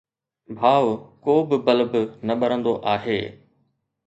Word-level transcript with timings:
ڀاءُ، 0.59 0.87
ڪو 1.23 1.33
به 1.47 1.57
بلب 1.65 1.91
نه 2.27 2.33
ٻرندو 2.39 2.73
آهي 2.93 3.19